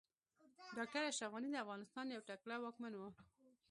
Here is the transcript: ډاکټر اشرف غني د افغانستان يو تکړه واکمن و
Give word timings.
ډاکټر 0.77 1.01
اشرف 1.07 1.31
غني 1.35 1.49
د 1.51 1.57
افغانستان 1.63 2.05
يو 2.15 2.21
تکړه 2.29 2.55
واکمن 2.59 2.93
و 2.95 3.01